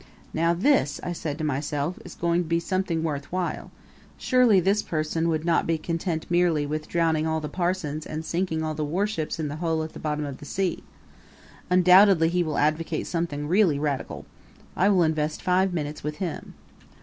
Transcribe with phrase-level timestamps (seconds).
[0.33, 3.69] "Now this," I said to myself, "is going to be something worth while.
[4.17, 8.63] Surely this person would not be content merely with drowning all the parsons and sinking
[8.63, 10.81] all the warships in the hole at the bottom of the sea.
[11.69, 14.25] Undoubtedly he will advocate something really radical.
[14.75, 16.55] I will invest five minutes with him."